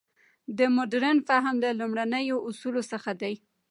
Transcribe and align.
د 0.57 0.59
مډرن 0.75 1.17
فهم 1.27 1.55
له 1.63 1.69
لومړنیو 1.79 2.43
اصولو 2.49 2.81
څخه 2.91 3.11
دی. 3.21 3.33